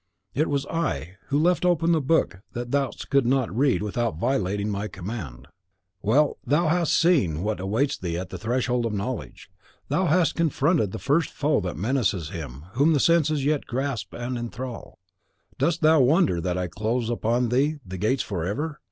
[0.33, 4.67] It was I who left open the book that thou couldst not read without violating
[4.67, 5.47] my command.
[6.01, 9.51] Well, thou hast seen what awaits thee at the threshold of knowledge.
[9.89, 14.39] Thou hast confronted the first foe that menaces him whom the senses yet grasp and
[14.39, 14.95] inthrall.
[15.59, 18.79] Dost thou wonder that I close upon thee the gates forever?